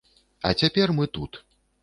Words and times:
А 0.49 0.53
цяпер 0.61 0.95
мы 1.01 1.07
тут. 1.19 1.41